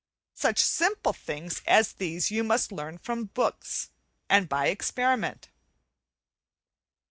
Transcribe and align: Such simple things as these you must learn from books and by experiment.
Such 0.33 0.57
simple 0.63 1.13
things 1.13 1.61
as 1.67 1.93
these 1.93 2.31
you 2.31 2.43
must 2.43 2.71
learn 2.71 2.97
from 2.97 3.25
books 3.25 3.91
and 4.31 4.49
by 4.49 4.69
experiment. 4.69 5.49